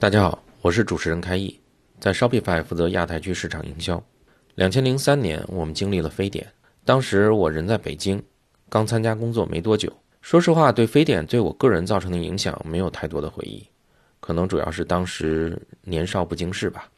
[0.00, 1.58] 大家好，我是主持人开义，
[1.98, 4.00] 在 Shopify 负责亚太区市场营销。
[4.54, 6.46] 两千零三年，我们经历了非典，
[6.84, 8.22] 当时我人在北京，
[8.68, 9.92] 刚参加工作没多久。
[10.22, 13.66] 说实话，对非典对我个人造成的影响没有太多的回忆，
[14.20, 16.88] 可能主要是当时年少不经事吧。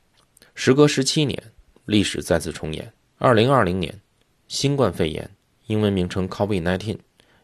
[0.54, 1.42] 时隔十七年，
[1.86, 2.86] 历史再次重演。
[3.16, 3.98] 二零二零年，
[4.46, 5.26] 新冠肺炎
[5.68, 6.98] （英文名称 COVID-19）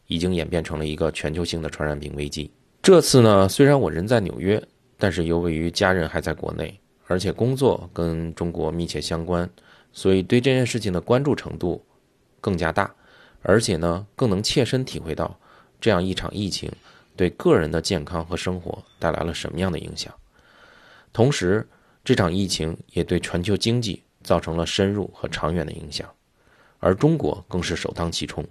[0.06, 2.50] 已经演变成了一个全球性的传染病危机。
[2.82, 4.62] 这次呢，虽然我人在纽约。
[4.98, 9.48] 但是由于家人还在国内，而且工作跟中国密切相关，
[9.92, 11.84] 所以对这件事情的关注程度
[12.40, 12.92] 更加大，
[13.42, 15.38] 而且呢更能切身体会到
[15.80, 16.70] 这样一场疫情
[17.14, 20.12] 对个人的健康和生活带来了什么样的影响。
[21.12, 21.66] 同时，
[22.04, 26.08] 这场疫情也对全球经济造成了深入和长远的影响，
[26.78, 28.44] 而中国更是首当其冲。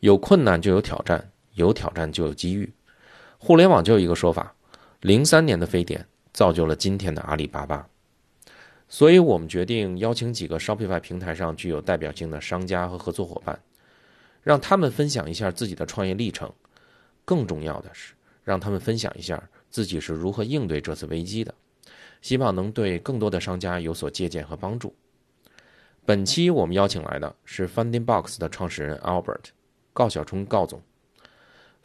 [0.00, 2.72] 有困难就有挑战，有挑战就有机遇。
[3.38, 4.54] 互联网就有一个说法。
[5.02, 7.84] 零三年的非典造就了今天的阿里巴巴，
[8.88, 13.60] 所以我们决定邀请几个 Shopify 平台上具有代表性的商家和合作伙伴，
[14.44, 16.48] 让他们分享一下自己的创业历程。
[17.24, 18.14] 更重要的是，
[18.44, 21.52] 让他们分享一下自己是如何应对这次危机的，
[22.20, 24.94] 希望能对更多的商家有所借鉴和帮助。
[26.04, 29.46] 本期我们邀请来的是 Funding Box 的创始人 Albert
[29.92, 30.80] 高小冲高总。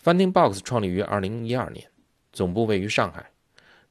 [0.04, 1.90] Funding Box 创立于二零一二年。
[2.38, 3.25] 总部位于上海，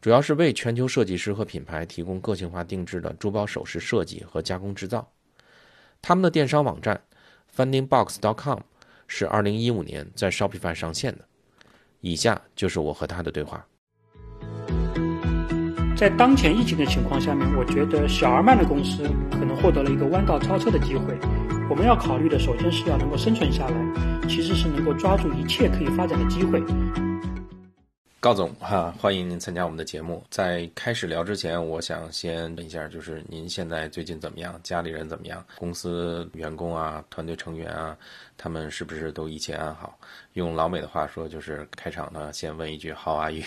[0.01, 5.05] 主要是为全球设计师和品牌提供个性化定制的珠宝首饰设计和加工制造。
[6.01, 7.03] 他们的电商网站
[7.57, 8.61] fundingbox.com
[9.09, 11.25] 是2015年在 Shopify 上线的。
[12.01, 13.67] 以下就是我和他的对话。
[15.97, 19.03] 在当前疫情的情况下面，我觉得小而慢的公司
[19.33, 21.19] 可能获得了一个弯道超车的机会。
[21.69, 26.63] 我们要考虑的，首先是要能够生存下来，其实是能够抓住一切可以发展的机会。
[28.27, 30.21] 高总哈，欢迎您参加我们的节目。
[30.31, 34.61] 在开始聊之前，我想先问一下，就是您现在最近怎么样？
[34.65, 35.47] 家里人怎么样？
[35.55, 37.97] 公司员工啊，团队成员啊，
[38.37, 39.97] 他们是不是都一切安好？
[40.33, 43.45] 用老美的话说，就是开场呢，先问一句 “How are you？”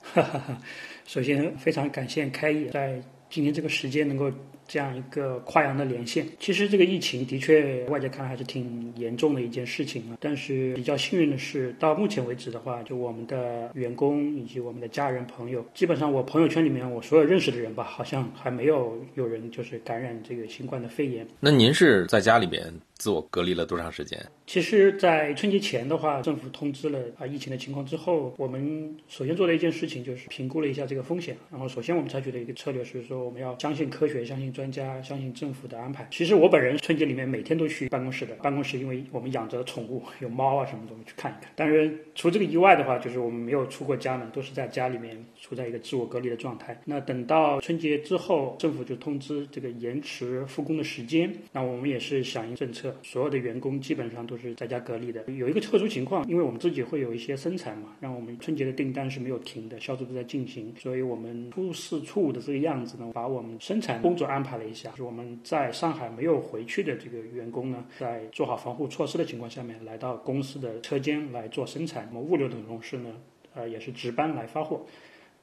[0.00, 0.58] 哈哈哈，
[1.04, 2.98] 首先非常感谢开业在
[3.28, 4.32] 今天这个时间能够。
[4.72, 10.16] 这样一个跨洋的连线，其实这个疫情的确外界看来还是挺严重的一件事情啊。
[10.18, 21.28] 但是比较幸运的是，到目前为止的话，就我们的员工以及我们的家人朋友，基本上我朋友圈里面我所有认识的人吧，好像还没有有人就是感染这个新冠的肺炎。
[21.38, 24.18] 那您是在家里边自我隔离了多长时间？
[24.46, 31.36] 其实，在春节前的话，政府通知了啊疫情的情况之后，我们首先做的一件事情就是评估了一下这个风险。
[31.50, 36.06] 然后，首先我们采取的一个策略是说，我们要相信科学，相信专专家，相信政府的安排。
[36.08, 41.52] 其实我本人春节里面每天都去办公室的，办公室因为我们养着宠物，有猫啊什么东西去看一看。
[41.56, 46.80] 但是除这个以外的话，就是我们没有出过家门，都是在家里面处在一个自我隔离的状态。
[46.84, 55.24] 那等到春节之后，政府就通知这个延迟复工的时间，那我们也是响应政策，所有的员工基本上都是在家隔离的。
[55.32, 72.08] 有一个特殊情况，因为我们自己会有一些生产嘛，让我们春节的订单是没有停的，销售都在进行，所以我们初四、初五的这个样子呢，把我们生产工作安排了一下，就是我们在上海没有回去的这个员工呢，在做好防护措施的情况下面，来到公司的车间来做生产。
[72.10, 73.14] 那么物流等同事呢，
[73.54, 74.86] 呃，也是值班来发货。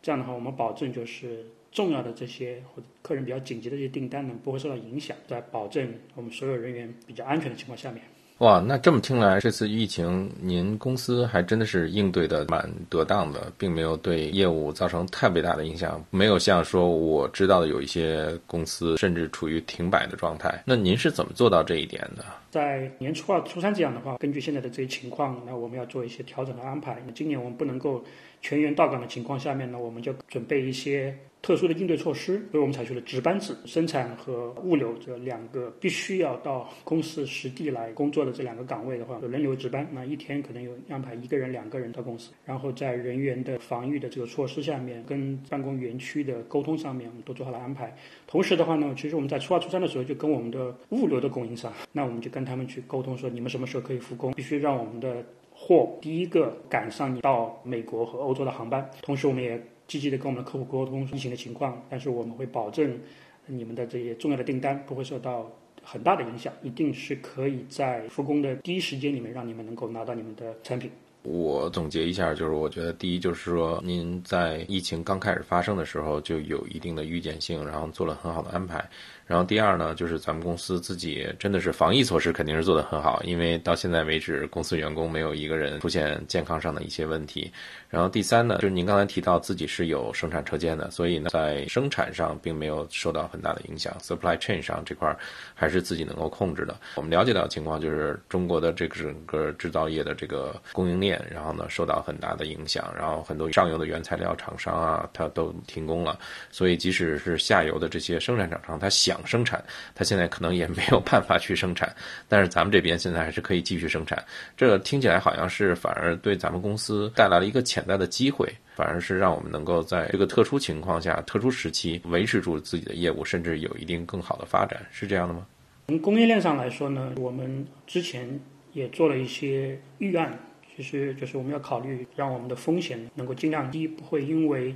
[0.02, 8.03] 这样的话，我们保证就是重要的这些或者客人比较紧急的这些订单呢，不会受到影响，在保证我们所有人员比较安全的情况下面。
[8.40, 20.64] 哇，那这么听来，这次疫情您公司还真的是应对的蛮得当的，并没有对业务造成太伟大的影响，没有像说我知道的有一些公司甚至处于停摆的状态。
[20.66, 22.24] 那您是怎么做到这一点的？
[22.50, 27.03] 在年初二、初三这样的话，根据现在的这些情况，那我们要做一些调整和安排。
[27.06, 28.02] 那今年我们不能够
[28.41, 31.16] 全员到岗的情况下面呢，我们就准备一些。
[31.41, 39.88] 特殊的应对措施，所以我们采取了值班制，生产和物流这两个必须要到公司实地来工作的这两个岗位的话，有轮流值班。
[39.94, 47.96] 那一天可能有安排一个人、两个人到公司，然后在人员的防御的这个措施下面，跟办公园区的沟通上面，我们都做好了安排。
[48.28, 55.24] 同时的话呢，其实我们在初二、初三的时候就跟我们的物流的供应商，那我们就跟他们去沟通说，你们什么时候可以复工，必须让我们的。
[55.70, 58.90] 货第一个赶上你到美国和欧洲的航班。
[59.04, 62.98] 同时，我们也积极的跟我们的客户沟通疫情的情况，但是我们会保证
[63.46, 65.48] 你们的这些重要的订单不会受到
[65.84, 70.90] 很大的影响，一定是可以在复工的第一时间里面让你们能够拿到你们的产品。
[71.24, 78.84] 我总结一下，就是我觉得第一就是说，您在疫情刚开始发生的时候就有一定的预见性，然后做了很好的安排。
[79.28, 87.52] 然后第二呢，就是咱们公司自己真的是防疫措施肯定是做得很好，因为到现在为止，公司员工没有一个人出现健康上的一些问题。
[87.90, 95.16] 然后第三呢，就是您刚才提到自己是有生产车间的，所以呢，在生产上并没有受到很大的影响，supply chain 上这块
[95.54, 96.76] 还是自己能够控制的。
[96.96, 106.20] 我们了解到的情况就是中国的这个整个制造业的这个供应链，然后呢受到很大的影响，然后很多上游的原材料厂商啊，它都停工了，
[106.52, 109.64] 所以即使是下游的这些生产厂商，他想生产，
[109.96, 111.94] 他现在可能也没有办法去生产。
[112.28, 114.24] 但是咱们这边现在还是可以继续生产。
[114.56, 125.46] 这个听起来好像是反而对咱们公司带来了一个潜在的机会，反而是让我们能够在这个特殊情况下、特殊时期维持住自己的业务，甚至有一定更好的发展，是这样的吗？
[125.88, 128.40] 从供应链上来说呢，我们之前
[128.74, 130.38] 也做了一些预案，
[130.84, 134.76] 其实就是我们要考虑让我们的风险能够尽量低，不会因为。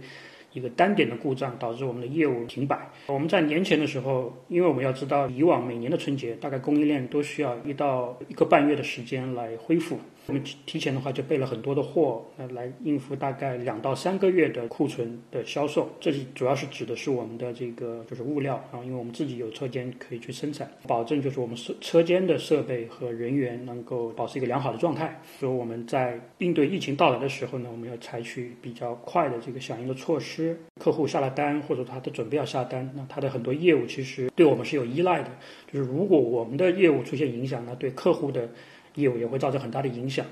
[0.56, 2.88] 一个单点的故障导致我们的业务停摆。
[3.08, 9.98] 我们在年前的时候，因为我们要知道，以往每年的春节大概供应链都需要一到一个半月的时间来恢复。
[10.26, 15.90] 我们提提前的话就备了很多的货，呃，来应付大概两到三个月的库存的销售。
[16.00, 25.20] 这里主要是指的是我们的这个就是物料，然后因为我们自己有车间可以去生产，保证就是我们车车间的设备和人员能够保持一个良好的状态。
[25.40, 30.58] 所以我们在应对疫情到来的时候呢，我们要采取比较快的这个响应的措施。
[30.80, 35.30] 客户下了单或者他的准备要下单，那他的很多业务其实对我们是有依赖的。
[35.72, 38.50] 就是如果我们的业务出现影响呢，对客户的。
[38.96, 40.26] 业务也会造成很大的影响，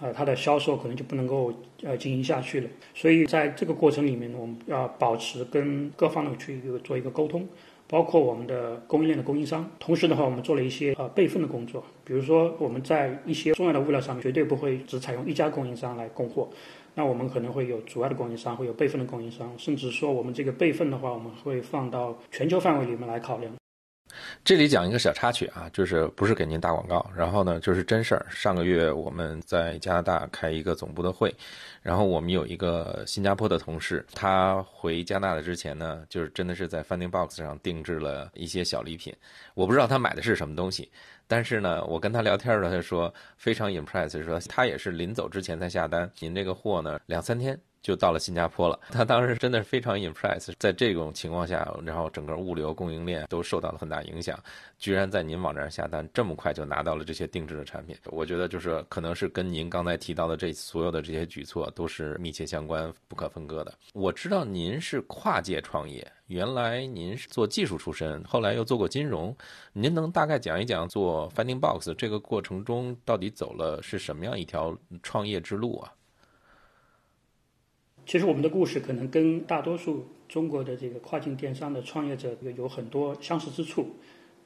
[0.00, 2.68] 呃，它的销售可能就不能够呃经营下去了。
[2.94, 7.46] 所以在这个过程里面，我们要保持跟各方的去做一个沟通，
[7.86, 9.68] 包括我们的供应链的供应商。
[9.78, 16.48] 同时的话，我们做了一些呃备份的工作，比如说我们在一些重要的物料上面绝对不会只采用一家供应商来供货，
[16.94, 23.52] 那我们可能会有主要的供应商，会有备份的供应商，甚至说我们这个备份的话，我们会放到全球范围里面来考量。
[24.44, 28.26] 这里讲一个小插曲啊，就是不是给您打广告，然后呢，就是真事儿。
[28.30, 31.34] 上个月我们在加拿大开一个总部的会，
[31.82, 39.14] 然后我们有一个新加坡的同事，他回加拿大之前呢，就是真的是在 Funding Box 上定制了一些小礼品。
[39.54, 40.90] 我不知道他买的是什么东西，
[41.26, 47.58] 但是呢，我跟他聊天的时候，他说非常 impress，说他也是临走之前才下单，您这个货呢，两三天。
[47.82, 54.38] 就到了新加坡了，他当时真的是非常 impress，在这种情况下，然后整个物流供应链都受到了很大影响，
[54.78, 63.72] 居然在您网站下单这么快就拿到了这些定制的产品，我觉得就是可能是跟您刚才提到的这所有的这些举措都是密切相关、不可分割的。
[63.94, 69.34] 我知道您是跨界创业，原来您是做技术出身，后来又做过金融，
[69.72, 75.92] 您能大概讲一讲做 Finding Box 这个过程中到底走了是什么样一条创业之路啊？
[78.08, 83.86] 其实我们的故事可能跟大多数中国的这个跨境电商的创业者有很多相似之处，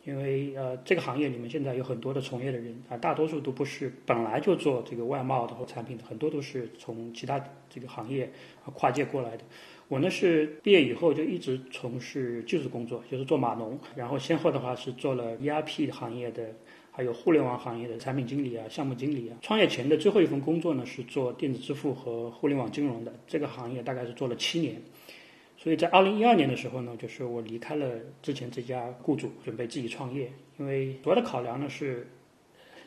[0.02, 7.40] 因为呃这个行业里面现在有很多的从业的人啊，大多数都不是本来就做这个外贸的或产品的，很多都是从其他
[7.70, 8.28] 这个行业
[8.64, 9.44] 啊跨界过来的。
[9.86, 16.52] 我呢是毕业以后就一直从事技术工作，就是做码农，然后先后的话是做了 ERP 行业的。
[16.94, 19.36] 还有互联网行业的产品经理啊、项目经理啊。
[19.40, 23.14] 创业前的最后一份工作呢，是做电子支付和互联网金融的。
[23.26, 24.76] 这个行业大概是做了七年。
[25.56, 27.88] 所以在二零一二年的时候呢，就是我离开了
[28.20, 30.30] 之前这家雇主，准备自己创业。
[30.58, 32.06] 因为主要的考量呢是，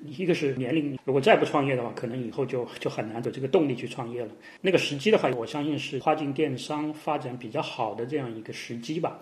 [0.04, 4.32] 一个是年龄，如果再不创业的话，可能以后就就很难有这个动力去创业了。
[4.62, 9.20] 那个时机的话，我相信是跨境电商发展比较好的这样一个时机吧。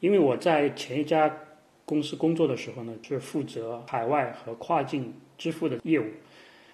[0.00, 1.30] 因为我在前一家。
[1.86, 6.04] 公司工作的时候呢，是负责海外和跨境支付的业务，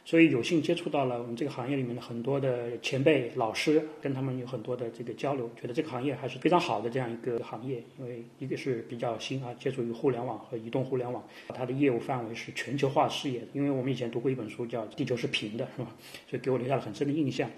[0.07, 13.43] 所以有幸接触到了我们这个行业里面的很多的前辈老师，跟他们有很多的这个交流，觉得这个行业还是非常好的这样一个行业，因为一个是比较新啊，接触于互联网和移动互联网，它的业务范围是全球化视野。
[13.53, 15.95] 因为我们以前读过一本书叫《地球是平的》，是吧？
[16.31, 17.51] 所以给我留下了很深的印象。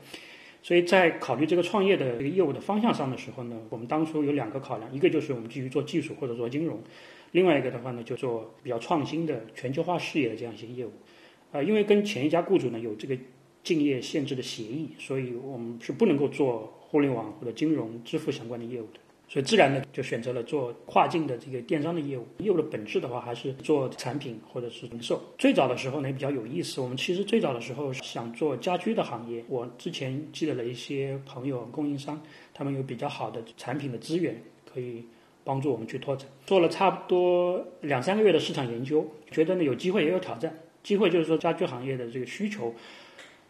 [0.65, 6.83] 所以在考虑这个创业的这个业务的方向上的时候呢，我们当初有两个考量，一个就是我们继续做技术或者做金融。
[7.33, 10.93] 另外一个的话呢，就做比较创新的全球化事业的这样一些业务，
[11.53, 13.15] 呃，因为跟前一家雇主呢有这个
[13.63, 19.04] 竞业限制的协议，所以我们是不能够做互联网或者金融支付相关的业务的。
[19.35, 22.25] 所以自然的就选择了做跨境的这个电商的业务。
[22.39, 25.21] 业务的本质的话，还是做产品或者是零售。
[25.37, 26.81] 最早的时候呢，也比较有意思。
[26.81, 32.23] 我们其实最早的时候想做家居的行业，我之前积累了一些朋友、供应商，
[32.53, 34.41] 他们有比较好的产品的资源，
[34.73, 35.05] 可以
[35.43, 36.29] 帮助我们去拓展。
[36.47, 40.57] 做了差不多两三个月的市场研究，觉得呢有机会也有挑战。
[40.85, 42.73] 机会就是说家居行业的这个需求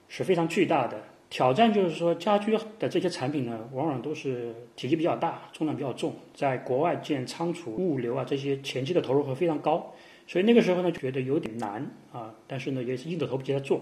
[0.09, 1.05] 是非常巨大的。
[1.35, 9.93] 挑战就是说，家居的这些产品呢，往往都是体积比较大，重量比较重，在国外建仓储、物流啊这些前期的投入会非常高，
[10.29, 12.33] 所以那个时候呢，觉得有点难啊。
[12.47, 13.81] 但是呢，也是硬着头皮在做。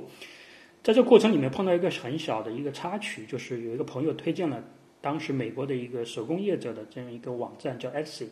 [0.82, 4.64] 在这过程里面碰到一个很小的一个插曲，就是有一个朋友推荐了。
[5.02, 8.26] 当时美国的一个手工业者的这样一个网站叫 Etsy，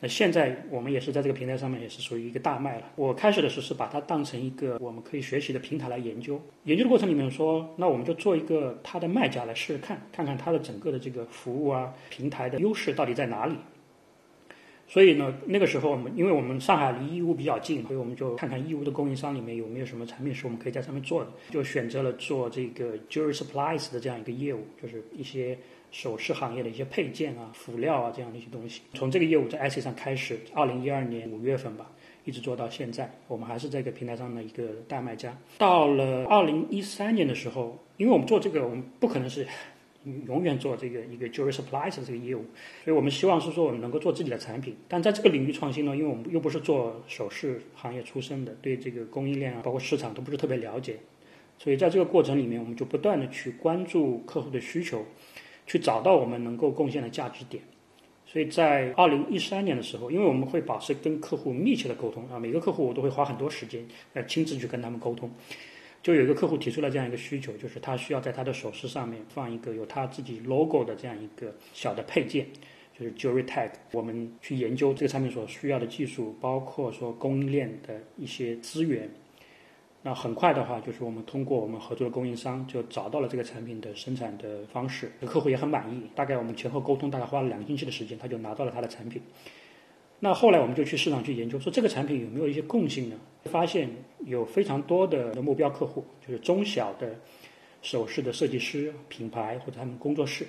[0.00, 2.90] 那现在我们也是在这个平台上面也是属于一个大卖了。
[2.96, 13.54] 我开始的时候是把它当成一个我们可以学习的平台来研究，研究的过程里面说，那我们就做一个它的卖家来试试看，看看它的整个的这个服务啊平台的优势到底在哪里。
[14.86, 25.58] 所以呢，那个时候我们因为我们上海离义乌比较近，所以我们就看看义乌的供应商里面有没有什么产品是我们可以在上面做的，就选择了做这个 Jewelry Supplies 的这样一个业务，就是一些。
[25.94, 31.88] 首饰行业的一些配件啊、辅料啊这样的一些东西，从这个业务在 IC 上开始，二零一二年五月份吧，
[32.24, 35.38] 一直做到现在，我们还是这个平台上的一个大卖家。
[35.56, 39.46] 到了二零一三年的时候，因为我们做这个，我们不可能是
[40.26, 42.44] 永远做这个一个 jewelry supplies 的这个业务，
[42.84, 44.76] 所以我们希望是说我们能够做自己的产品。
[44.88, 50.96] 但在这个领域创新呢，因为我们又不是做首饰行业出身的，对这个供应链啊，包括市场都不是特别了解，
[51.56, 55.06] 所以在这个过程里面，我们就不断的去关注客户的需求。
[55.66, 57.62] 去找到我们能够贡献的价值点，
[58.26, 65.30] 所以在二零一三年的时候，因为我们会保持跟客户密切的沟通啊，每个客户我都会花很多时间呃亲自去跟他们沟通。
[66.02, 72.46] 就有一个客户提出了这样一个需求，就是他需要在他的首饰上面放一个有他自己 logo 的这样一个小的配件，
[72.98, 73.70] 就是 jewelry tag。
[73.92, 79.08] 我们去研究这个产品所需要的技术，包括说供应链的一些资源。
[80.06, 86.02] 那很快的话，就是我们通过我们合作的供应商，就找到了这个产品的生产的方式，客户也很满意。
[86.14, 89.22] 大概我们前后沟通，大概花了两个星期的时间，他就拿到了他的产品。
[90.20, 93.16] 那后来我们就去市场去研究，说这个产品有没有一些共性呢？
[93.44, 93.88] 发现
[94.26, 97.18] 有非常多的目标客户，就是中小的
[97.80, 100.46] 首饰的设计师、品牌或者他们工作室，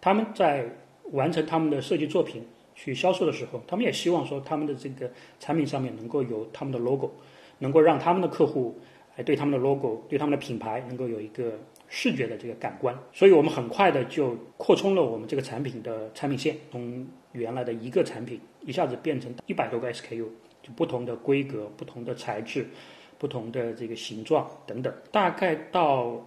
[0.00, 0.64] 他们在
[1.10, 2.44] 完成他们的设计作品
[2.76, 5.10] 去销售的时候，他们也希望说他们的这个
[5.40, 7.10] 产品上面能够有他们的 logo。
[7.58, 8.78] 能够让他们的客户，
[9.16, 11.58] 哎，对他们的 logo，对他们的品牌，能够有一个
[11.88, 12.96] 视觉的这个感官。
[13.12, 20.26] 所以我们很快的就扩充了我们这个产品的产品线，从原来的一个产品，一下子变成一百多个 SKU，
[20.62, 22.66] 就不同的规格、不同的材质、
[23.18, 24.92] 不同的这个形状等等。
[25.10, 26.26] 大概到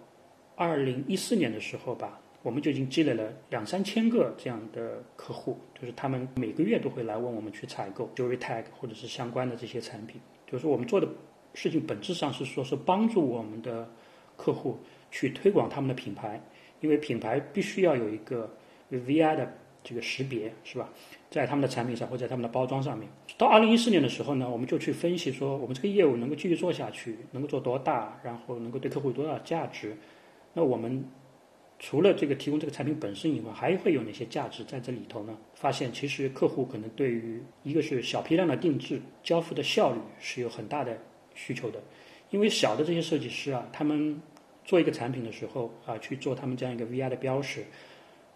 [0.56, 10.20] 二零一四年的时候吧，我们就已经积累了两三千个这样的客户，就是他们每个月都会来问我们去采购 jewelry tag 或者是相关的这些产品。
[10.50, 11.08] 就是我们做的
[11.54, 13.88] 事情本质上是说，是帮助我们的
[14.36, 14.80] 客户
[15.12, 16.42] 去推广他们的品牌，
[16.82, 18.50] 因为品牌必须要有一个
[18.92, 19.54] VI 的
[19.84, 20.90] 这个识别，是吧？
[21.30, 23.08] 在他们的产品上或者在他们的包装上面。
[23.38, 29.96] 到二零一四年的时候呢，我们就去分析说，我们这个业务能够继续做下去，能够做多大，然后能够对客户有多大价值。
[30.54, 31.06] 那我们
[31.80, 35.38] 除了这个提供这个产品本身以外，还会有哪些价值在这里头呢？
[35.54, 40.98] 发现其实客户可能对于一个是小批量的定制，交付的效率是有很大的
[41.34, 41.82] 需求的，
[42.32, 44.22] 因为小的这些设计师啊，他们
[44.66, 47.64] 做一个产品的时候啊，去做他们这样一个 VR 的标识，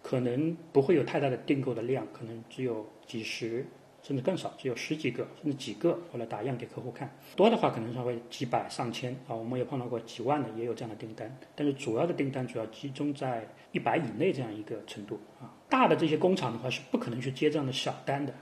[0.02, 3.66] 可能不会有太大的订购的量，可能只有几十。
[4.06, 7.10] 甚至更少，只有十几个，甚至几个，我来打样给客户看。
[7.34, 11.34] 多的话可能稍微几百上千啊，我们也碰到过几万的，也有这样的订单。
[11.56, 15.50] 但是主要的订单主要集中在一百以内这样一个程度啊。
[15.70, 18.34] 大的这些工厂的话是不可能去接这样的小单的，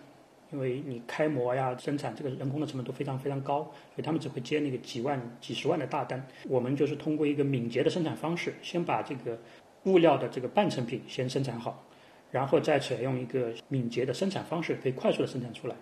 [0.50, 6.26] 因为你开模呀、生产这个人工的成本都非常非常高，所以他们只会接那个几万、几十万的大单。
[6.49, 9.38] 我们就是通过一个敏捷的生产方式，先把这个
[9.85, 11.85] 物料的这个半成品先生产好。
[12.33, 15.77] 然后再采用一个敏捷的生产方式，可以快速的生产出来。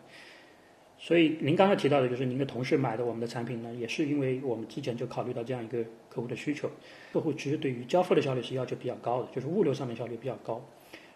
[0.98, 6.68] 所以您刚才提到的，就是您的同事买的我们的产品呢，也是因为我们之前就考虑到这样一个客户的需求。
[7.12, 10.62] 客户其实对于交付的效率是要求比较高的，就是物流上面效率比较高。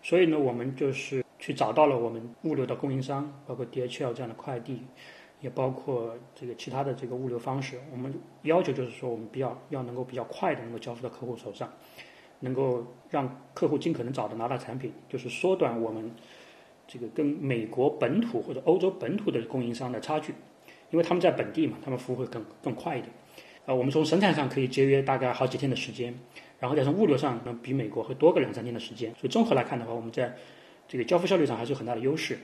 [0.03, 4.83] 所以呢，我们就是去找到了我们物流的供应商，包括 DHL 这样的快递，
[5.43, 7.79] 也包括这个其他的这个物流方式。
[7.93, 11.71] 我们要求就是说，我们比较要能够比较快的能够交付到客户手上。
[12.45, 16.09] 能够让客户尽可能早的拿到产品，就是缩短我们
[16.87, 20.33] 这个跟美国本土或者欧洲本土的供应商的差距，
[20.91, 23.11] 因为他们在本地嘛，他们服务会更更快一点。
[23.67, 26.15] 啊，我们从生产上可以节约大概好几天的时间，
[26.61, 29.11] 然后再从物流上能比美国会多个两三天的时间。
[29.13, 30.37] 所以综合来看的话，我们在
[30.87, 32.39] 这个交付效率上还是有很大的优势。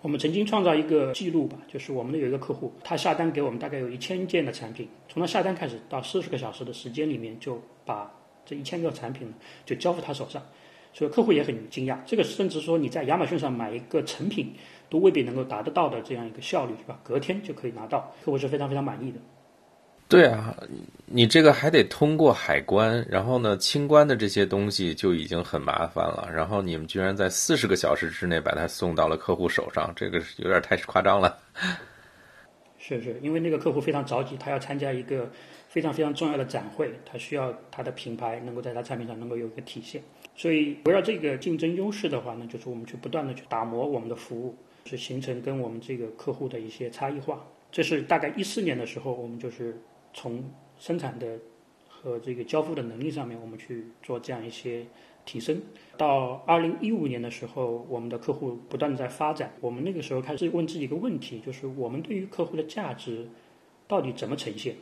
[0.00, 8.10] 我们曾经创造一个记录吧，就是我们的有一个客户，他下单给我们大概有一千件的产品，从他下单开始到四十个小时的时间里面，就把
[8.46, 9.34] 这一千个产品呢
[9.66, 10.42] 就交付他手上，
[10.94, 11.98] 所以客户也很惊讶。
[12.06, 14.54] 这个甚至说你在亚马逊上买一个成品
[14.88, 16.98] 都未必能够达得到的这样一个效率，是吧？
[17.02, 19.18] 隔天就可以拿到，客户是非常非常满意的。
[20.08, 20.56] 对啊，
[21.04, 26.28] 你这个还得通过海关，然后呢，清关的这些东西就已经很麻烦了。
[26.32, 31.36] 然后你们居然在四十个小时之内把它送到了客户手上，这个有点太夸张了。
[32.78, 35.28] 是是，因为那个客户非常着急，他要参加一个
[35.76, 40.02] 非常非常重要的展会，它需要它的品牌能够在它产品上能够有一个体现。
[40.34, 44.54] 所以围绕这个竞争优势的话呢，就是我们去不断的去打磨我们的服务，
[44.86, 47.46] 是形成跟我们这个客户的一些差异化。
[47.70, 49.78] 这是大概一四年的时候，我们就是。
[50.18, 50.42] 从
[50.78, 51.38] 生产的
[51.90, 54.86] 和这个交付的能力上面，我们去做这样一些
[55.26, 55.60] 提升。
[55.98, 63.28] 到二零一五年的时候，我们的客户不断的在发展，我们那个时候开始问自己一个问题，就是我们对于客户的价值
[63.86, 64.74] 到底怎么呈现？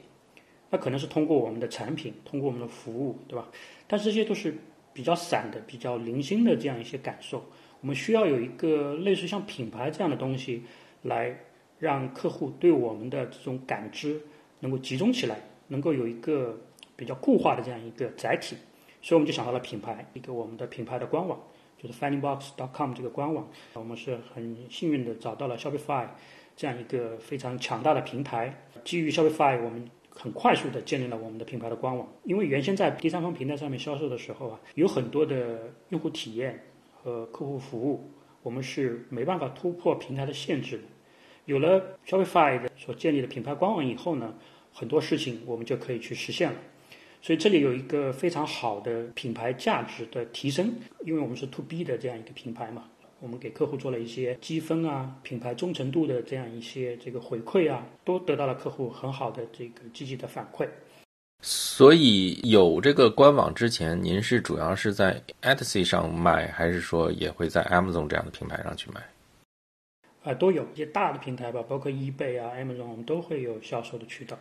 [0.75, 3.47] 那可能是通过我们的产品，通过我们的服务，对吧？
[3.87, 4.53] 但是这些都是
[4.93, 7.45] 比较散的、比较零星的这样一些感受。
[7.81, 10.65] 我们需要有一个类似像品牌这样的东西，
[11.03, 11.39] 来
[11.79, 14.21] 让客户对我们的这种感知。
[14.61, 15.39] 能够集中起来，
[15.69, 16.59] 能够有一个
[16.97, 18.57] 比较固化的这样一个载体，
[19.01, 21.39] 所以我们就想到了品牌，一个我们的品牌的官网，
[21.77, 23.47] 就是 findingbox.com 这个官网。
[23.75, 26.09] 我们是很幸运的找到了 Shopify
[26.57, 32.09] 这样一个非常强大的平台，基于 Shopify，我们很快速的建立了我们的品牌的官网。
[32.25, 38.11] 因为原先在第三方平台上面销售的时候啊，有很多的用户体验和客户服务，
[38.43, 40.85] 我们是没办法突破平台的限制的。
[41.45, 44.35] 有了 Shopify 的所建立的品牌官网以后呢？
[44.77, 46.59] 很多事情我们就可以去实现了，
[47.23, 52.91] 所以这里有一个非常好的品牌价值的提升，因为我们是 To B 的这样一个品牌嘛，
[53.25, 60.69] 我们给客户做了一些积分啊、品牌忠诚度的这样一些这个回馈啊，都得到了客户很好的这个积极的反馈。
[61.41, 69.03] 所以有这个官网之前，您是主要是在 Etsy 上卖，还是说也会在 Amazon 这样的平台上去卖？
[70.25, 74.39] 啊，都有一些大的平台吧，包括 eBay 啊、Amazon，我们都会有销售的渠道。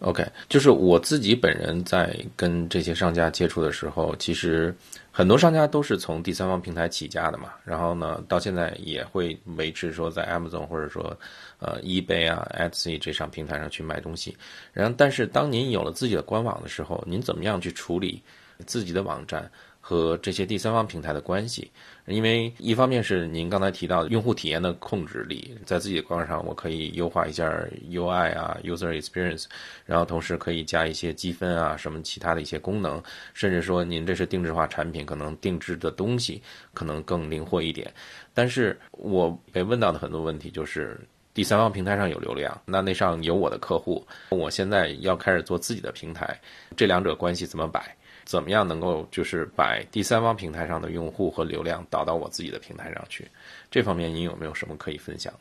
[0.00, 4.74] OK，就是我自己本人在跟这些商家接触的时候，其实
[5.10, 11.16] 很多商家都是从第三方平台起家的嘛，然后呢，到现在也会维持说在 Amazon 或者说
[11.58, 14.36] 呃 eBay 啊、Etsy 这上平台上去卖东西。
[14.74, 18.22] 然后，但是当您有了自己的官网的时候，您怎么样去处理
[18.66, 19.50] 自己的网站？
[19.88, 21.70] 和这些第三方平台的关系，
[22.06, 27.48] 因为一方面是您刚才提到的用户体验的控制力，在自己的官网上我可以优化一下
[27.88, 29.44] UI 啊，user experience，
[29.84, 33.00] 然后同时可以加一些积分啊，什么其他的一些功能，
[33.32, 36.42] 甚至说您这是定制化产品，可能定制的东西
[36.74, 37.88] 可能更灵活一点。
[38.34, 40.98] 但是我被问到的很多问题就是，
[41.32, 46.36] 第三方平台上有流量，那那上有我的客户，我现在要开始做自己的平台，
[46.76, 47.96] 这两者关系怎么摆？
[48.26, 53.26] 怎么样能够就是把第三方平台上的用户和流量导到我自己的平台上去？
[53.70, 55.40] 这方面您有没有什么可以分享的？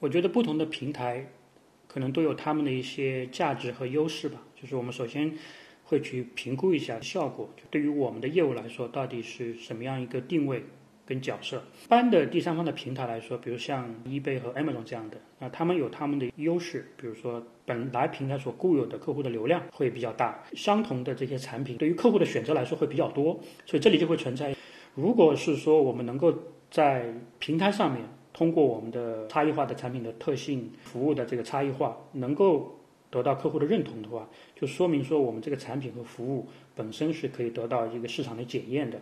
[0.00, 1.30] 我觉得不同的平台
[1.86, 4.40] 可能都有他们的一些价值和优势吧。
[4.60, 5.36] 就是我们首先
[5.84, 10.64] 会去评估一下效果，就对于我们的业务来说，到底是什么样一个定位。
[11.04, 24.54] 跟角色，一般的第三方的平台来说，比如像 eBay 和 Amazon 这样的，那他们有他们的优势，比如说本来平台所固有的客户的流量会比较大，相同的这些产品对于客户的选择来说会比较多，所以这里就会存在，
[24.94, 26.32] 如果是说我们能够
[26.70, 32.78] 在平台上面通过我们的差异化的产品的特性、服务的这个差异化，能够
[33.10, 39.00] 得到客户的认同的话，就说明说我们这个产品和服务本身是可以得到一个市场的检验的，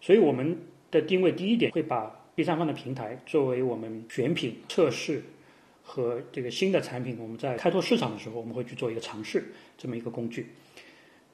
[0.00, 0.56] 所以我们。
[0.90, 5.22] 的定位第一点会把第三方的平台作为我们选品、测试
[5.82, 10.46] 和这个新的产品，我们在开拓市场的时候，我们会去做一个尝试这么一个工具。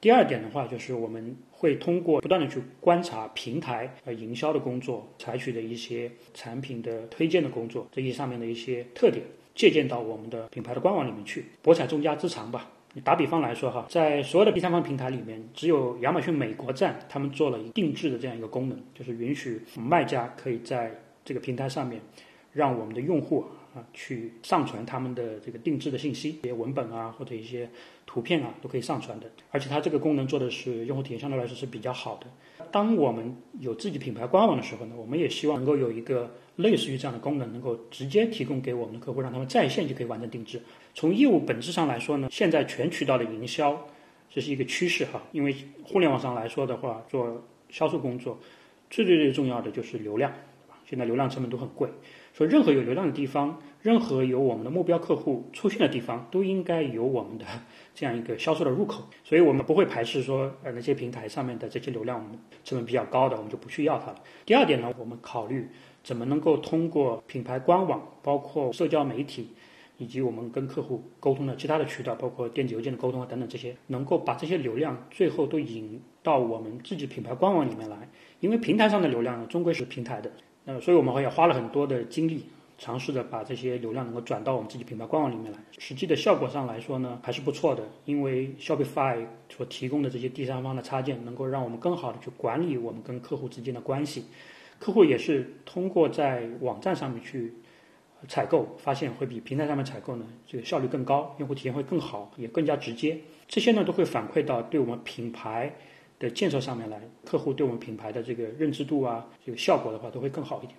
[0.00, 12.70] 第二点的话，就是我们会通过不断的去观察平台呃营销的工作，采取的一些产品的推荐的工作这些上面的一些特点，借鉴到我们的品牌的官网里面去，博采众家之长吧。
[13.00, 20.90] 打比方来说哈，在所有的第三方平台里面，只有亚马逊美国站他们做了一定制的这样一个功能，就是允许卖家可以在
[21.24, 22.00] 这个平台上面，
[22.52, 23.44] 让我们的用户
[23.92, 27.68] 去上传他们的这个定制的信息，一些文本啊或者一些
[28.04, 29.26] 图片啊都可以上传的。
[29.50, 32.26] 而且它这个功能做的是用户体验相对来说是比较好的。
[32.72, 40.60] 当我们有自己品牌官网的时候呢，我们也希望能够有一个类似于这样的功能，能够直接提供给我们的客户，让他们在线就可以完成定制。
[40.94, 43.86] 从业务本质上来说呢，现在全渠道的营销
[44.30, 45.22] 这是一个趋势哈。
[45.32, 48.38] 因为互联网上来说的话，做销售工作，
[48.90, 50.32] 最最最重要的就是流量。
[50.88, 51.88] 现在流量成本都很贵，
[52.36, 57.46] 所以任何有流量的地方，任何有我们的目标客户出现的地方，都应该有我们的
[57.94, 59.04] 这样一个销售的入口。
[59.24, 64.16] 所以我们不会排斥说，呃，那些平台上面的这些流量，我们成本比较高的，我们就不去要它了。
[64.44, 65.66] 第二点呢，我们考虑
[66.04, 69.54] 怎么能够通过品牌官网，包括社交媒体。
[69.98, 78.10] 以及我们跟客户沟通的其他的渠道，包括电子邮件的沟通啊等等这些，能够把这些流量最后都引到我们自己品牌官网里面来。
[78.40, 80.30] 因为平台上的流量呢，终归是平台的，
[80.66, 82.44] 呃，所以我们也花了很多的精力，
[82.76, 85.58] 尝试着把这些流量能够转到我们自己品牌官网里面来。
[85.78, 87.84] 实际的效果上来说呢，还是不错的。
[88.04, 94.26] 因为 Shopify 所提供的这些第三方的插件，能够让我们更好的去管理我们跟客户之间的关系。
[94.78, 97.54] 客户也是通过在网站上面去。
[98.28, 103.18] 采购发现会比平台上面采购呢，这个效率更高，用户体验会更好，也更加直接。
[103.46, 105.76] 这些呢都会反馈到对我们品牌
[106.18, 110.78] 的建设上面来，客户对我们品牌的这个认知度啊，这个效果的话都会更好一点。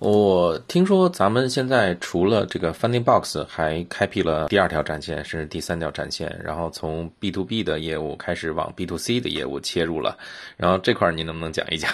[0.00, 10.18] 我听说咱们现在除了这个 Funding Box，还开辟了第二条战线，甚至第三条战线，然后从 B to B 的业务开始往 B to C 的业务切入了。
[10.56, 11.90] 然后这块儿您能不能讲一讲？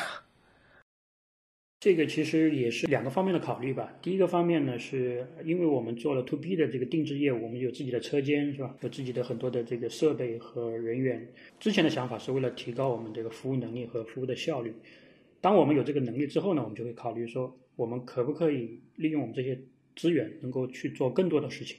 [1.80, 3.90] 这个其实也是两个方面的考虑吧。
[4.02, 8.76] 第一个方面呢，是因为我们做了 to B 的这个定制业务，我们有自己的车间，是吧？
[8.82, 11.26] 有自己的很多的这个设备和人员。
[11.58, 14.74] 之前的想法是为了提高我们这个服务能力和服务的效率。
[15.40, 19.58] 当我们有这个能力之后呢，我们就会考虑说，我们可不可以利用我们这些
[19.96, 21.78] 资源，能够去做更多的事情，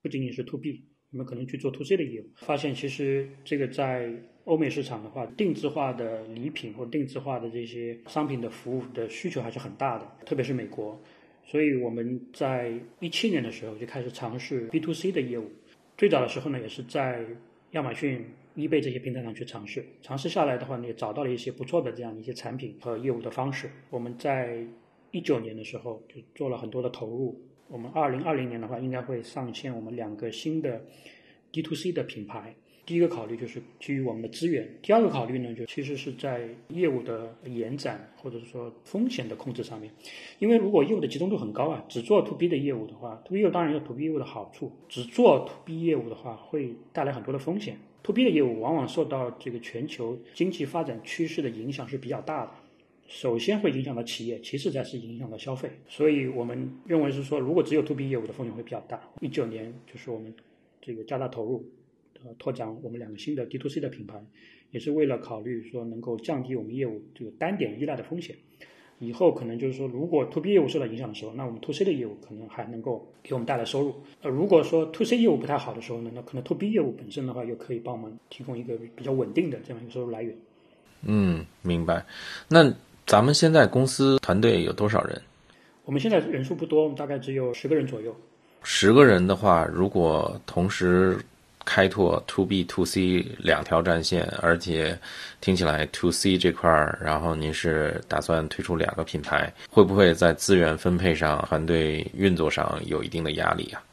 [0.00, 2.24] 不仅仅是 to B，我们可能去做 to C 的业务。
[2.36, 4.10] 发现其实这个在
[4.48, 10.98] 欧美市场的话，定制化的礼品或定制化的这些商品的服务的需求还是很大的，特别是美国。
[11.44, 15.50] 所以我们在一七年的时候就开始尝试 B to C 的业务。
[15.98, 17.26] 最早的时候呢，也是在
[17.72, 19.84] 亚马逊、易贝这些平台上去尝试。
[20.00, 23.70] 尝试下来的话呢，也找到了一些不错的这样一些产品和业务的方式。
[23.90, 24.64] 我们在
[25.10, 27.38] 一九年的时候就做了很多的投入。
[27.68, 30.82] 我们二零二零年的话，应该会上线我们两个新的
[31.52, 32.54] D to C 的品牌。
[32.88, 39.92] 第一个考虑就是基于我们的资源，第二个考虑呢，就其实是在业务的延展或者是说风险的控制上面。
[40.38, 47.78] 因为如果业务的集中度很高啊，只做 to B 的业务的话，to B 业务当然有 to B 业务的好处，只做 to B 业务的话会带来很多的风险。
[48.02, 52.52] to B 的业务往往受到这个全球经济发展趋势的影响是比较大的，
[53.06, 55.68] 首先会影响到企业，其次才是影响到消费。
[55.86, 58.98] 所以我们认为是说，如果只有 to B 业务的风险会比较大。
[59.20, 60.32] 一九年就是我们
[60.80, 61.62] 这个加大投入。
[62.24, 64.20] 呃，拓展我们两个新的 D to C 的品牌，
[64.70, 68.36] 也是为了考虑说能够降低我们业务这个单点依赖的风险。
[69.00, 73.94] 以后可能就是说，如果 To B 业务受到影响的时候，那我们 To C 的业务可能还能够给我们带来收入。
[74.22, 80.36] 呃，如果说 To C 业务不太好的时候呢，那可能 To B 业务本身的话，又可以帮我们提供一个比较稳定的这样一个收入来源。
[81.02, 82.04] 嗯，明白。
[82.48, 82.74] 那
[83.06, 85.22] 咱们现在公司团队有多少人？
[85.84, 88.12] 我们现在人数不多，我们大概只有十个人左右。
[88.64, 91.16] 十个人的话，如果同时
[91.68, 94.98] 开拓 to B to C 两条战线，而且
[95.38, 103.84] 听起来 to C 这块儿，然后您是打算推出两个品牌，会不会在资源分配上、团队运作上有一定的压力啊？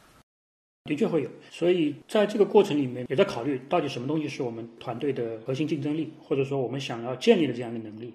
[0.84, 8.14] 的确会有，所以在这个过程里面也在考虑到底什么东西是我们团队的核心竞争力，或者说我们想要建立的这样一个能力。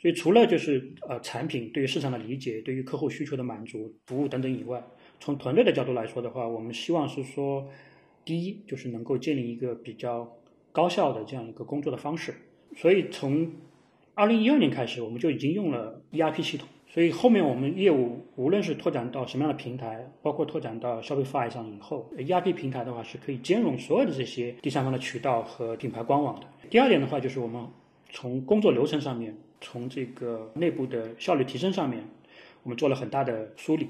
[0.00, 4.80] 所以除了就是呃产品对于市场的理解、对于客户需求的满足、服务等等以外，
[5.18, 7.68] 从团队的角度来说的话，我们希望是说。
[8.26, 10.36] 第一就是能够建立一个比较
[10.72, 12.34] 高效的这样一个工作的方式，
[12.76, 13.52] 所以从
[14.14, 16.68] 二零一二年开始，我们就已经用了 ERP 系统。
[16.88, 26.46] 所以后面我们业务无论是拓展到什么样的平台，包括拓展到 Shopify 上以后，ERP 平台的话是可以兼容所有的这些第三方的渠道和品牌官网的。
[26.68, 27.64] 第二点的话，就是我们
[28.10, 32.02] 从工作流程上面，从这个内部的效率提升上面，
[32.64, 33.86] 我们做了很大的梳理，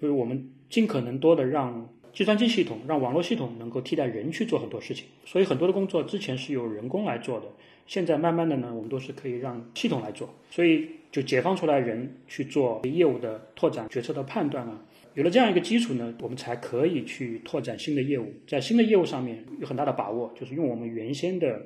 [0.00, 1.88] 就是我们尽可能多的让。
[2.14, 7.46] 计算机系统让网络系统能够替代人去做很多事情，所以很多的工作之前是由人工来做的，
[7.86, 14.80] 现在慢慢的呢，我们都是可以让系统来做，所以就解放出来人去做业务的拓展、决策的判断啊。
[15.14, 21.60] 有了这样一个基础呢，我们才可以去拓展新的业务，在新的业务上面有很大的把握，就是用我们原先的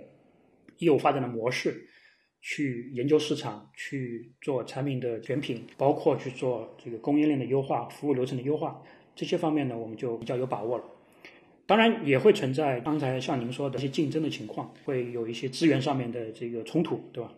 [0.78, 1.86] 业务发展的模式
[2.40, 8.82] 去研究市场，去做产品的选品，包括去做这个供应链的优化、服务流程的优化。
[9.18, 10.84] 这些方面呢，我们就比较有把握了。
[11.66, 17.32] 当然也会存在刚才像您说的一些竞争的情况，会有一些资源上面的这个冲突，对吧？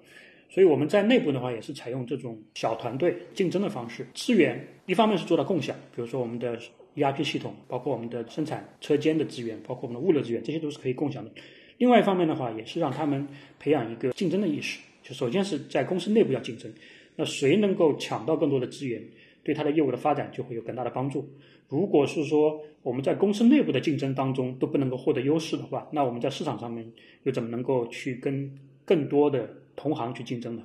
[0.51, 4.07] 所以我们在内部的话，也是采用这种小团队竞争的方式。
[4.13, 6.61] 资源一方面是做到共享，比如说我们的
[6.97, 11.31] ERP 系统，包括我们的生产车间的资源，包括我们的物流资源，这些都是可以共享的。
[11.79, 13.27] 另外一方面的话，也是让他们
[13.59, 14.79] 培养一个竞争的意识。
[15.03, 16.71] 就首先是在公司内部要竞争，
[17.17, 19.03] 那谁能够抢到更多的资源，
[19.43, 21.27] 对他的业务的发展就会有更大的帮助。
[21.71, 30.65] 如果是说我们在公司内部的竞争当中都不能够获得优势的话，那我们在市场上面又怎么能够去跟更多的同行去竞争呢？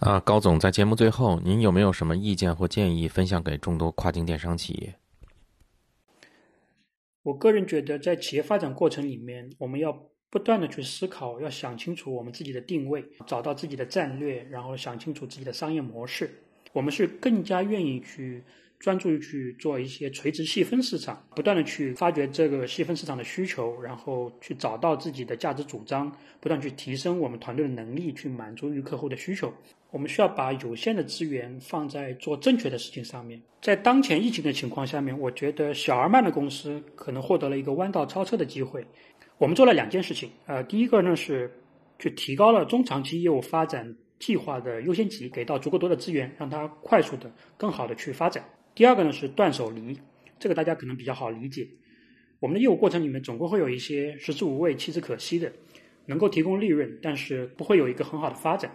[0.00, 4.96] 啊，高总，在节目最后，您有没有什么意见或建议分享给众多跨境电商企业？
[7.22, 16.42] 我个人觉得，在企业发展过程里面，我们要不断的去思考，要想清楚我们自己的定位，找到自己的战略，然后想清楚自己的商业模式。
[16.72, 18.42] 我们是更加愿意去。
[18.80, 29.52] 专注于去做一些垂直细分市场，不断的去发掘这个细分市场的需求，然后去找到自己的价值主张，不断去提升我们团队的能力，去满足于客户的需求。
[29.90, 33.42] 我们需要把有限的资源放在做正确的事情上面。
[33.60, 38.86] 在当前疫情的情况下面，我觉得小而慢的公司可能获得了一个弯道超车的机会。
[39.36, 41.52] 我们做了两件事情，呃，第一个呢是
[41.98, 48.44] 去提高了中长期业务发展计划的优先级，给到足够多的资源，让它快速的、更好的去发展。
[48.74, 49.98] 第二个呢是断手离，
[50.38, 51.68] 这个大家可能比较好理解。
[52.38, 55.52] 我们的业务过程里面总归会有一些食之无味弃之可惜的，
[56.06, 58.70] 能够提供利润，但是不会有一个很好的发展。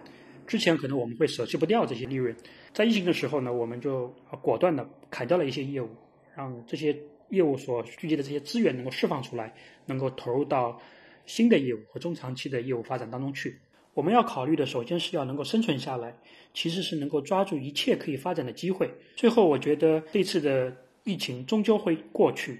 [0.45, 2.36] 之前可能我们会舍弃不掉这些利润，
[2.71, 5.89] 在疫情的时候呢，我们就果断的砍掉了一些业务，
[6.36, 6.95] 让这些
[7.29, 9.55] 业务所聚集的这些资源能够释放出来，
[9.88, 10.79] 能够投入到
[11.25, 13.60] 新的业务和中长期的业务发展当中去。
[13.95, 16.13] 我们要考虑的，首先是要能够生存下来，
[16.53, 18.93] 其次是能够抓住一切可以发展的机会。
[19.15, 22.60] 最后，我觉得这次的疫情终究会过去，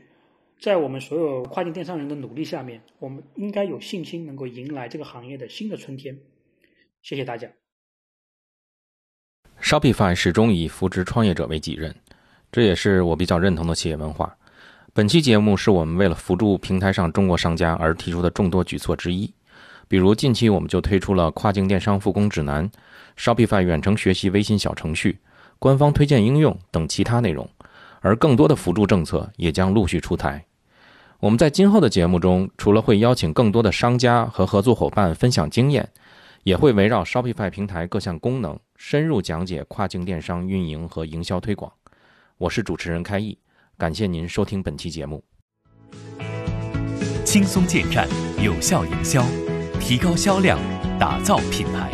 [0.62, 6.18] 在我们所有跨境电商人的努力下面，我们应该有信心能够迎来这个行业的新的春天。
[7.02, 7.50] 谢谢大家。
[9.62, 11.94] Shopify 始终以扶植创业者为己任，
[12.50, 14.38] 这也是我比较认同的企业文化。
[14.94, 19.30] 本期节目是我们为了扶助平台上中国商家而提出的众多举措之一。
[19.88, 22.70] 比如近期我们就推出了跨境电商复工指南、
[23.18, 25.20] Shopify 远程学习微信小程序、
[25.60, 27.48] 官方推荐应用等其他内容，
[28.02, 30.44] 而更多的辅助政策也将陆续出台。
[31.20, 35.88] 我们在今后的节目中，除了会邀请更多的商家和合作伙伴分享经验，
[36.44, 41.72] 也会围绕 Shopify 平台各项功能深入讲解跨境电商运营和营销推广。
[42.38, 43.38] 我是主持人开义，
[43.78, 45.24] 感谢您收听本期节目。
[47.24, 48.08] 轻松建站，
[48.44, 49.26] 有效营销。
[49.80, 50.60] 提高销量，
[51.00, 51.92] 打造品牌。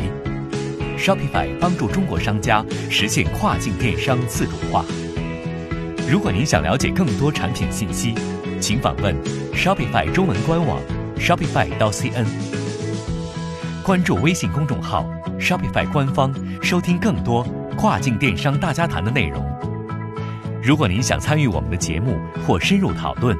[0.97, 4.85] Shopify 帮助中国商家实现跨境电商自主化。
[6.09, 8.13] 如果您想了解更多产品信息，
[8.59, 9.15] 请访问
[9.53, 10.79] Shopify 中文官网
[11.17, 12.25] Shopify 到 CN。
[13.83, 15.05] 关注微信公众号
[15.39, 17.43] Shopify 官方，收听更多
[17.77, 19.43] 跨境电商大家谈的内容。
[20.61, 23.35] 如果您想参与我们的节目或深入讨论，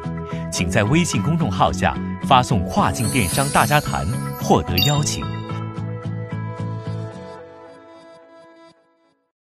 [0.52, 1.96] 请在微信公众号下
[2.28, 4.06] 发送“跨境电商大家谈”
[4.42, 5.41] 获得邀请。